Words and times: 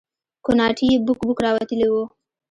کوناټي 0.45 0.85
يې 0.91 0.97
بوک 1.05 1.19
بوک 1.27 1.39
راوتلي 1.45 1.87
وو. 1.89 2.03